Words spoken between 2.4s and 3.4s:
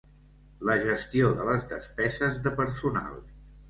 de personal.